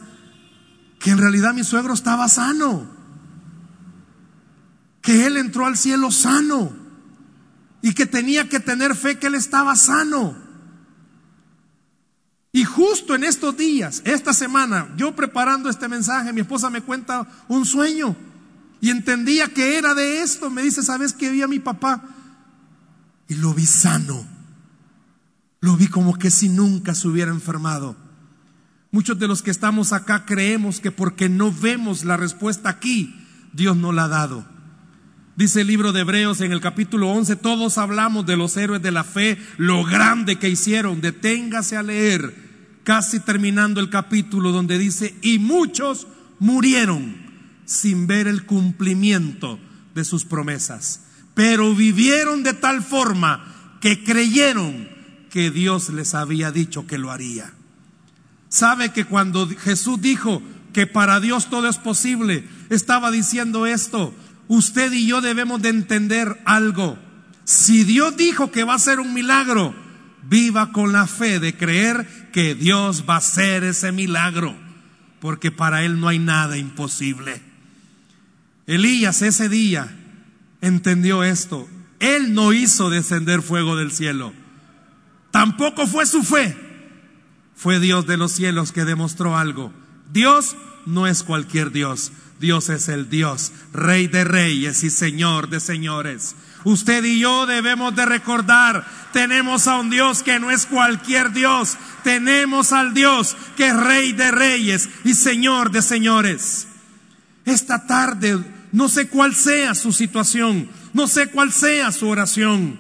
[0.98, 2.90] que en realidad mi suegro estaba sano,
[5.02, 6.72] que él entró al cielo sano
[7.82, 10.41] y que tenía que tener fe que él estaba sano.
[12.54, 17.28] Y justo en estos días, esta semana, yo preparando este mensaje, mi esposa me cuenta
[17.48, 18.16] un sueño
[18.82, 20.50] y entendía que era de esto.
[20.50, 22.04] Me dice, ¿sabes que vi a mi papá?
[23.30, 24.26] Y lo vi sano.
[25.62, 27.96] Lo vi como que si nunca se hubiera enfermado.
[28.92, 33.16] Muchos de los que estamos acá creemos que porque no vemos la respuesta aquí,
[33.54, 34.46] Dios no la ha dado.
[35.42, 38.92] Dice el libro de Hebreos en el capítulo 11, todos hablamos de los héroes de
[38.92, 41.02] la fe, lo grande que hicieron.
[41.02, 42.32] Deténgase a leer,
[42.84, 46.06] casi terminando el capítulo donde dice, y muchos
[46.38, 47.16] murieron
[47.66, 49.58] sin ver el cumplimiento
[49.96, 54.90] de sus promesas, pero vivieron de tal forma que creyeron
[55.32, 57.52] que Dios les había dicho que lo haría.
[58.50, 64.14] Sabe que cuando Jesús dijo que para Dios todo es posible, estaba diciendo esto,
[64.48, 66.98] usted y yo debemos de entender algo.
[67.44, 69.76] Si Dios dijo que va a ser un milagro,
[70.24, 74.56] viva con la fe de creer que Dios va a hacer ese milagro,
[75.20, 77.42] porque para Él no hay nada imposible.
[78.68, 79.90] Elías ese día
[80.62, 81.68] entendió esto.
[82.00, 84.34] Él no hizo descender fuego del cielo.
[85.32, 86.58] Tampoco fue su fe.
[87.56, 89.72] Fue Dios de los cielos que demostró algo.
[90.12, 92.12] Dios no es cualquier Dios.
[92.42, 96.36] Dios es el Dios, Rey de reyes y Señor de señores.
[96.64, 101.78] Usted y yo debemos de recordar, tenemos a un Dios que no es cualquier Dios,
[102.04, 106.68] tenemos al Dios que es Rey de reyes y Señor de señores.
[107.46, 112.80] Esta tarde, no sé cuál sea su situación, no sé cuál sea su oración.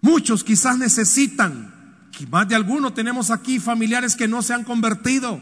[0.00, 5.40] Muchos quizás necesitan, y más de algunos tenemos aquí familiares que no se han convertido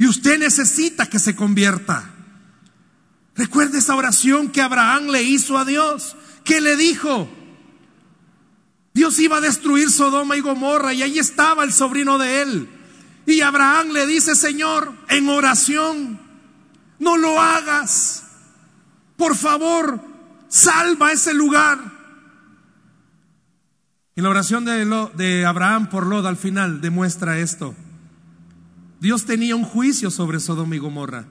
[0.00, 2.10] y usted necesita que se convierta.
[3.36, 6.16] Recuerde esa oración que Abraham le hizo a Dios.
[6.42, 7.28] ¿Qué le dijo?
[8.94, 12.68] Dios iba a destruir Sodoma y Gomorra y ahí estaba el sobrino de él.
[13.26, 16.18] Y Abraham le dice, Señor, en oración,
[16.98, 18.24] no lo hagas.
[19.18, 20.00] Por favor,
[20.48, 21.78] salva ese lugar.
[24.16, 27.74] Y la oración de, Abraham por Lod al final demuestra esto.
[29.00, 31.26] Dios tenía un juicio sobre Sodoma y Gomorra.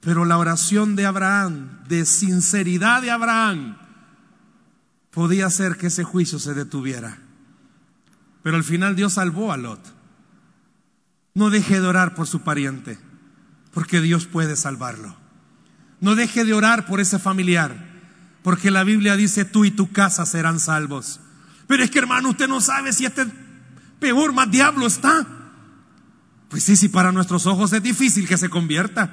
[0.00, 3.78] Pero la oración de Abraham, de sinceridad de Abraham,
[5.10, 7.18] podía hacer que ese juicio se detuviera.
[8.42, 9.80] Pero al final Dios salvó a Lot.
[11.32, 12.98] No deje de orar por su pariente,
[13.72, 15.16] porque Dios puede salvarlo.
[16.00, 18.02] No deje de orar por ese familiar,
[18.42, 21.18] porque la Biblia dice tú y tu casa serán salvos.
[21.66, 23.26] Pero es que hermano, usted no sabe si este
[23.98, 25.26] peor más diablo está.
[26.54, 29.10] Pues sí, si para nuestros ojos es difícil que se convierta,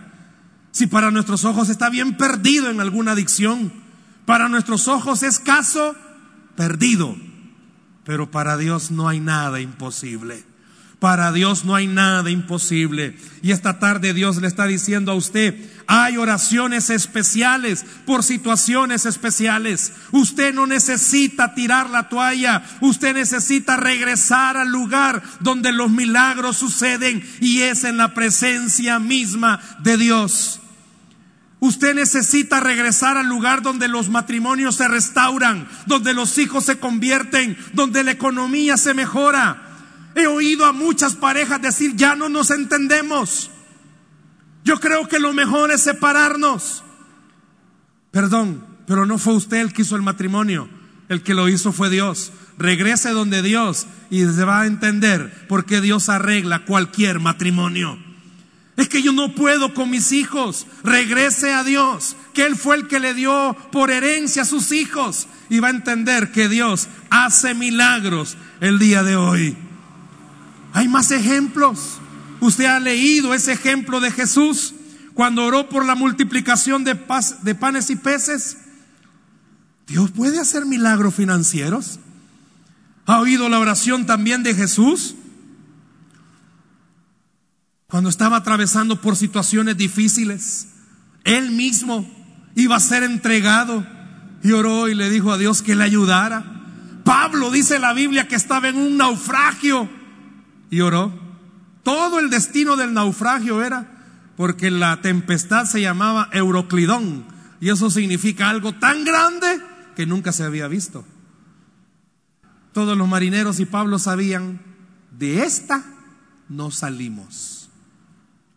[0.70, 3.74] si para nuestros ojos está bien perdido en alguna adicción,
[4.28, 5.96] para nuestros ojos es caso
[6.56, 7.16] perdido,
[8.04, 10.44] pero para Dios no hay nada imposible.
[11.02, 13.18] Para Dios no hay nada imposible.
[13.42, 15.56] Y esta tarde Dios le está diciendo a usted,
[15.88, 19.94] hay oraciones especiales por situaciones especiales.
[20.12, 27.28] Usted no necesita tirar la toalla, usted necesita regresar al lugar donde los milagros suceden
[27.40, 30.62] y es en la presencia misma de Dios.
[31.62, 37.58] Usted necesita regresar al lugar donde los matrimonios se restauran, donde los hijos se convierten,
[37.74, 39.71] donde la economía se mejora.
[40.16, 43.50] He oído a muchas parejas decir, ya no nos entendemos.
[44.64, 46.84] Yo creo que lo mejor es separarnos.
[48.12, 50.70] Perdón, pero no fue usted el que hizo el matrimonio.
[51.10, 52.32] El que lo hizo fue Dios.
[52.58, 57.98] Regrese donde Dios y se va a entender por qué Dios arregla cualquier matrimonio.
[58.78, 60.68] Es que yo no puedo con mis hijos.
[60.84, 65.28] Regrese a Dios, que Él fue el que le dio por herencia a sus hijos.
[65.50, 69.58] Y va a entender que Dios hace milagros el día de hoy.
[70.74, 72.00] Hay más ejemplos.
[72.40, 74.74] Usted ha leído ese ejemplo de Jesús
[75.14, 76.98] cuando oró por la multiplicación de,
[77.44, 78.58] de panes y peces.
[79.88, 82.00] Dios puede hacer milagros financieros.
[83.06, 85.16] ¿Ha oído la oración también de Jesús?
[87.88, 90.68] Cuando estaba atravesando por situaciones difíciles,
[91.26, 92.10] él mismo
[92.56, 93.86] iba a ser entregado
[94.44, 96.46] y oró y le dijo a Dios que le ayudara.
[97.04, 99.90] Pablo dice la Biblia que estaba en un naufragio
[100.72, 101.14] y oró.
[101.84, 107.26] Todo el destino del naufragio era porque la tempestad se llamaba Euroclidón
[107.60, 109.62] y eso significa algo tan grande
[109.96, 111.06] que nunca se había visto.
[112.74, 114.62] Todos los marineros y Pablo sabían,
[115.12, 115.84] de esta
[116.50, 117.70] no salimos.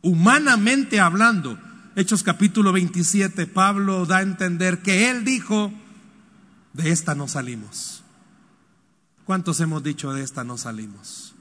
[0.00, 1.58] Humanamente hablando,
[1.96, 5.72] Hechos capítulo 27, Pablo da a entender que él dijo,
[6.72, 8.02] de esta no salimos.
[9.24, 11.33] ¿Cuántos hemos dicho de esta no salimos?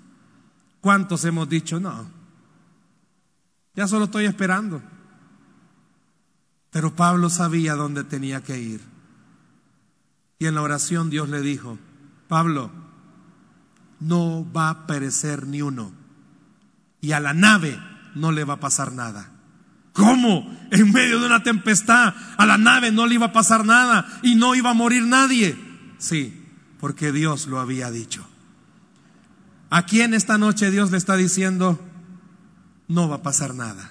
[0.83, 2.05] ¿Cuántos hemos dicho no?
[3.73, 4.83] Ya solo estoy esperando.
[6.71, 8.81] Pero Pablo sabía dónde tenía que ir.
[10.39, 11.79] Y en la oración Dios le dijo,
[12.27, 12.69] Pablo,
[14.01, 15.93] no va a perecer ni uno.
[16.99, 17.79] Y a la nave
[18.13, 19.31] no le va a pasar nada.
[19.93, 20.53] ¿Cómo?
[20.69, 24.35] En medio de una tempestad, a la nave no le iba a pasar nada y
[24.35, 25.57] no iba a morir nadie.
[25.97, 26.45] Sí,
[26.81, 28.27] porque Dios lo había dicho.
[29.75, 31.83] Aquí en esta noche Dios le está diciendo,
[32.87, 33.89] no va a pasar nada.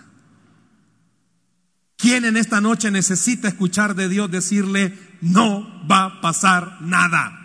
[1.97, 7.37] ¿Quién en esta noche necesita escuchar de Dios decirle, no va a pasar nada?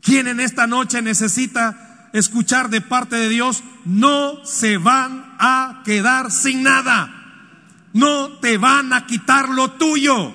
[0.00, 6.30] ¿Quién en esta noche necesita escuchar de parte de Dios, no se van a quedar
[6.30, 7.12] sin nada?
[7.92, 10.32] No te van a quitar lo tuyo,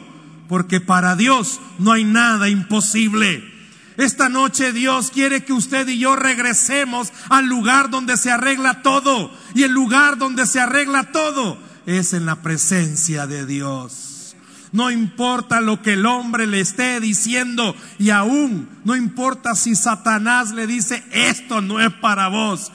[0.47, 3.54] porque para Dios no hay nada imposible.
[3.97, 9.31] Esta noche Dios quiere que usted y yo regresemos al lugar donde se arregla todo.
[9.53, 14.35] Y el lugar donde se arregla todo es en la presencia de Dios.
[14.71, 20.51] No importa lo que el hombre le esté diciendo y aún no importa si Satanás
[20.51, 22.73] le dice esto no es para vos.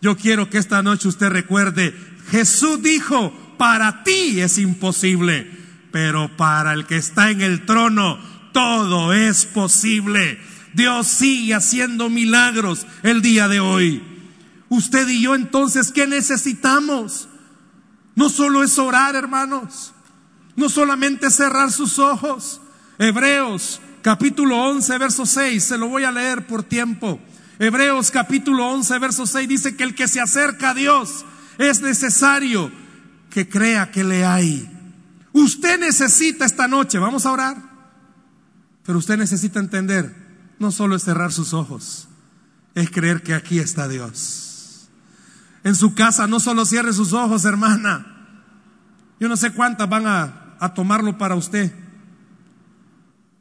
[0.00, 1.92] Yo quiero que esta noche usted recuerde,
[2.30, 5.50] Jesús dijo, para ti es imposible,
[5.90, 8.18] pero para el que está en el trono
[8.54, 10.38] todo es posible.
[10.72, 14.02] Dios sigue haciendo milagros el día de hoy.
[14.70, 17.28] Usted y yo entonces, ¿qué necesitamos?
[18.14, 19.92] No solo es orar, hermanos.
[20.56, 22.62] No solamente cerrar sus ojos.
[22.98, 27.20] Hebreos capítulo 11, verso 6, se lo voy a leer por tiempo.
[27.58, 31.24] Hebreos capítulo 11, verso 6 dice que el que se acerca a Dios
[31.58, 32.70] es necesario
[33.30, 34.70] que crea que le hay.
[35.32, 37.73] Usted necesita esta noche, vamos a orar,
[38.84, 40.14] pero usted necesita entender,
[40.58, 42.08] no solo es cerrar sus ojos,
[42.74, 44.88] es creer que aquí está Dios.
[45.62, 48.06] En su casa no solo cierre sus ojos, hermana.
[49.18, 51.72] Yo no sé cuántas van a, a tomarlo para usted.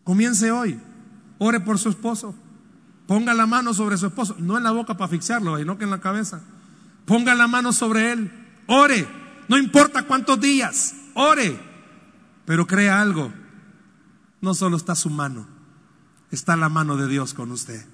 [0.04, 0.80] Comience hoy.
[1.38, 2.34] Ore por su esposo.
[3.08, 4.36] Ponga la mano sobre su esposo.
[4.39, 6.41] No en la boca para asfixiarlo, sino que en la cabeza.
[7.06, 8.32] Ponga la mano sobre él.
[8.68, 9.06] Ore.
[9.50, 10.96] No importa cuántos días.
[11.16, 11.60] Ore.
[12.46, 13.34] Pero crea algo.
[14.44, 15.48] No solo está su mano.
[16.30, 17.86] Está la mano de Dios con usted.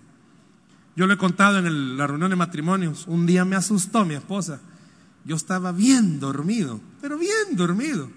[0.96, 3.06] Yo le he contado en la reunión de matrimonios.
[3.06, 4.60] Un día me asustó mi esposa.
[5.26, 6.82] Yo estaba bien dormido.
[7.02, 8.10] Pero bien dormido.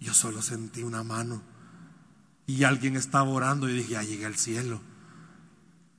[0.00, 1.42] Yo solo sentí una mano.
[2.46, 4.80] Y alguien estaba orando y dije, ya llegué al cielo.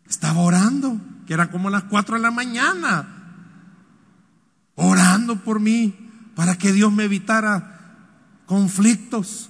[0.07, 3.35] Estaba orando, que eran como las cuatro de la mañana.
[4.73, 7.95] Orando por mí, para que Dios me evitara
[8.47, 9.48] conflictos.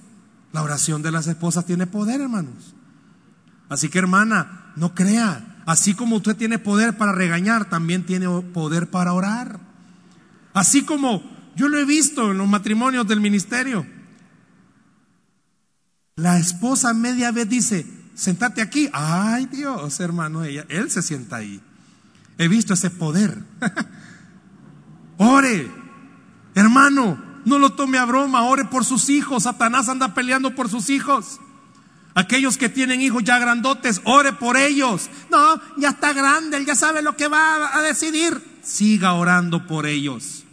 [0.52, 2.74] La oración de las esposas tiene poder, hermanos.
[3.68, 5.62] Así que hermana, no crea.
[5.66, 9.60] Así como usted tiene poder para regañar, también tiene poder para orar.
[10.52, 11.22] Así como
[11.54, 13.86] yo lo he visto en los matrimonios del ministerio.
[16.16, 18.88] La esposa media vez dice, sentate aquí.
[18.92, 21.60] Ay Dios, hermano, ella, él se sienta ahí.
[22.38, 23.38] He visto ese poder.
[25.18, 25.70] ore,
[26.54, 29.44] hermano, no lo tome a broma, ore por sus hijos.
[29.44, 31.40] Satanás anda peleando por sus hijos.
[32.14, 35.08] Aquellos que tienen hijos ya grandotes, ore por ellos.
[35.30, 38.42] No, ya está grande, él ya sabe lo que va a decidir.
[38.62, 40.44] Siga orando por ellos.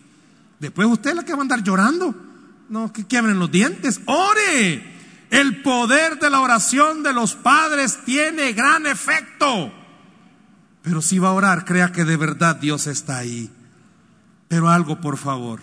[0.60, 2.16] Después usted es la que va a andar llorando.
[2.70, 4.02] No, que quiebren los dientes.
[4.06, 4.96] Ore.
[5.30, 9.74] El poder de la oración de los padres tiene gran efecto.
[10.84, 13.50] Pero si va a orar, crea que de verdad Dios está ahí.
[14.48, 15.60] Pero algo, por favor.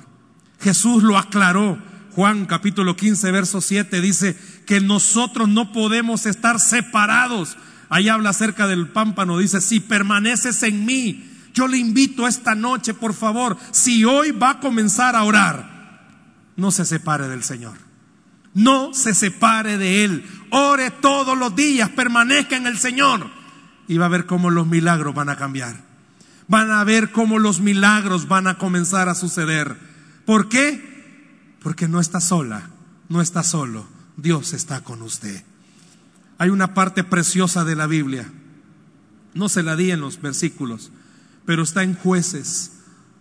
[0.65, 1.79] Jesús lo aclaró.
[2.13, 4.35] Juan capítulo 15, verso 7 dice
[4.67, 7.59] que nosotros no podemos estar separados.
[7.91, 9.37] Ahí habla acerca del pámpano.
[9.37, 14.51] Dice, si permaneces en mí, yo le invito esta noche, por favor, si hoy va
[14.51, 16.01] a comenzar a orar,
[16.57, 17.77] no se separe del Señor.
[18.55, 20.25] No se separe de Él.
[20.49, 23.29] Ore todos los días, permanezca en el Señor.
[23.87, 25.77] Y va a ver cómo los milagros van a cambiar.
[26.49, 29.93] Van a ver cómo los milagros van a comenzar a suceder.
[30.27, 31.57] ¿Por qué?
[31.63, 32.71] Porque no está sola,
[33.09, 33.87] no está solo.
[34.17, 35.43] Dios está con usted.
[36.39, 38.31] Hay una parte preciosa de la Biblia.
[39.35, 40.91] No se la di en los versículos,
[41.45, 42.73] pero está en jueces,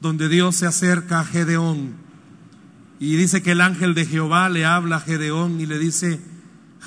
[0.01, 2.03] donde Dios se acerca a Gedeón
[3.03, 6.21] y dice que el ángel de Jehová le habla a Gedeón y le dice,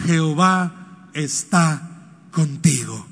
[0.06, 3.06] Jehová está contigo.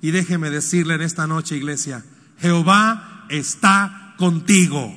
[0.00, 2.06] Y déjeme decirle en esta noche, iglesia,
[2.38, 4.96] Jehová está contigo.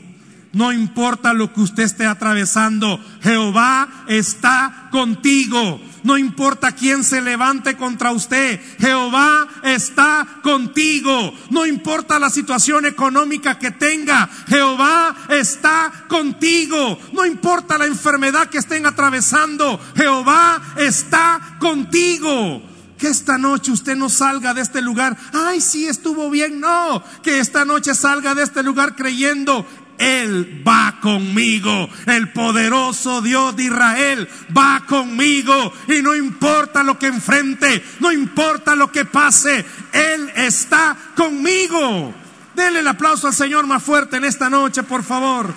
[0.54, 5.80] No importa lo que usted esté atravesando, Jehová está contigo.
[6.04, 11.34] No importa quién se levante contra usted, Jehová está contigo.
[11.52, 17.00] No importa la situación económica que tenga, Jehová está contigo.
[17.14, 22.64] No importa la enfermedad que estén atravesando, Jehová está contigo.
[22.98, 27.40] Que esta noche usted no salga de este lugar, ay, sí estuvo bien, no, que
[27.40, 29.66] esta noche salga de este lugar creyendo
[30.02, 31.88] él va conmigo.
[32.08, 34.28] El poderoso Dios de Israel
[34.58, 35.72] va conmigo.
[35.88, 42.16] Y no importa lo que enfrente, no importa lo que pase, Él está conmigo.
[42.56, 45.54] Denle el aplauso al Señor más fuerte en esta noche, por favor.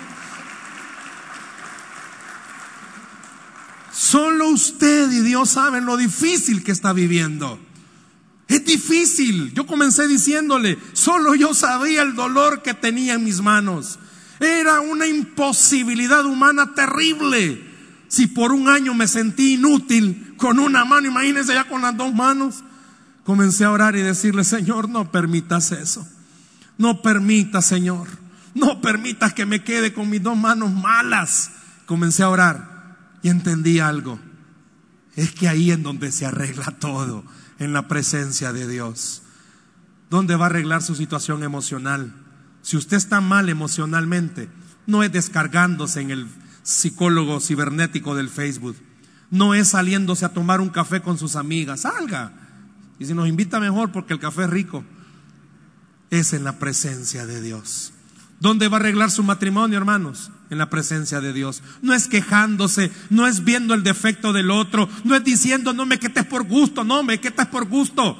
[3.91, 7.59] Solo usted y Dios saben lo difícil que está viviendo.
[8.47, 9.53] Es difícil.
[9.55, 13.97] Yo comencé diciéndole, solo yo sabía el dolor que tenía en mis manos.
[14.39, 17.63] Era una imposibilidad humana terrible.
[18.07, 22.13] Si por un año me sentí inútil con una mano, imagínense ya con las dos
[22.13, 22.63] manos.
[23.23, 26.07] Comencé a orar y decirle, Señor, no permitas eso.
[26.77, 28.07] No permitas, Señor.
[28.53, 31.51] No permitas que me quede con mis dos manos malas.
[31.85, 34.19] Comencé a orar y entendí algo.
[35.15, 37.23] Es que ahí en donde se arregla todo,
[37.57, 39.23] en la presencia de Dios.
[40.09, 42.13] ¿Dónde va a arreglar su situación emocional?
[42.65, 44.49] Si usted está mal emocionalmente,
[44.87, 46.27] no es descargándose en el
[46.63, 48.75] psicólogo cibernético del Facebook.
[49.29, 51.81] No es saliéndose a tomar un café con sus amigas.
[51.81, 52.33] Salga.
[52.97, 54.83] Y si nos invita mejor porque el café es rico.
[56.09, 57.93] Es en la presencia de Dios.
[58.39, 60.31] ¿Dónde va a arreglar su matrimonio, hermanos?
[60.49, 61.61] En la presencia de Dios.
[61.83, 65.99] No es quejándose, no es viendo el defecto del otro, no es diciendo, no me
[65.99, 68.17] quites por gusto, no me quites por gusto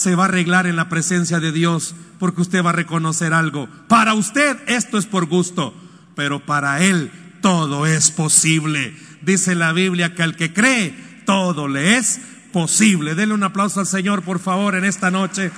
[0.00, 3.68] se va a arreglar en la presencia de Dios porque usted va a reconocer algo.
[3.86, 5.74] Para usted esto es por gusto,
[6.16, 8.96] pero para Él todo es posible.
[9.20, 10.94] Dice la Biblia que al que cree,
[11.26, 12.18] todo le es
[12.50, 13.14] posible.
[13.14, 15.52] Denle un aplauso al Señor, por favor, en esta noche.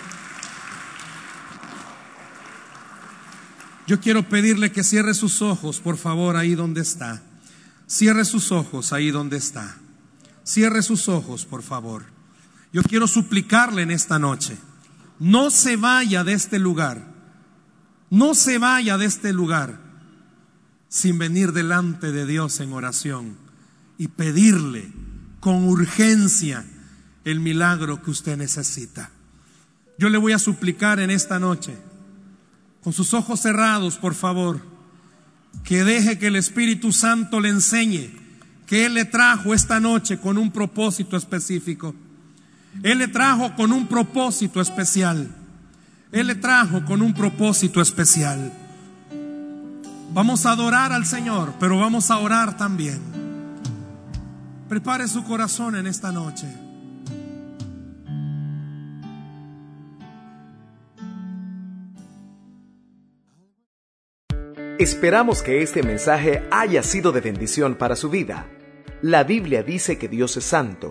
[3.87, 7.23] Yo quiero pedirle que cierre sus ojos, por favor, ahí donde está.
[7.87, 9.77] Cierre sus ojos ahí donde está.
[10.43, 12.22] Cierre sus ojos, por favor.
[12.73, 14.57] Yo quiero suplicarle en esta noche,
[15.19, 17.13] no se vaya de este lugar,
[18.11, 19.81] no se vaya de este lugar
[20.89, 23.37] sin venir delante de Dios en oración
[23.99, 24.93] y pedirle
[25.41, 26.65] con urgencia
[27.25, 29.11] el milagro que usted necesita.
[29.99, 31.77] Yo le voy a suplicar en esta noche,
[32.83, 34.61] con sus ojos cerrados, por favor,
[35.65, 38.11] que deje que el Espíritu Santo le enseñe
[38.67, 41.95] que Él le trajo esta noche con un propósito específico.
[42.83, 45.29] Él le trajo con un propósito especial.
[46.11, 48.53] Él le trajo con un propósito especial.
[50.13, 53.01] Vamos a adorar al Señor, pero vamos a orar también.
[54.69, 56.47] Prepare su corazón en esta noche.
[64.79, 68.47] Esperamos que este mensaje haya sido de bendición para su vida.
[69.01, 70.91] La Biblia dice que Dios es santo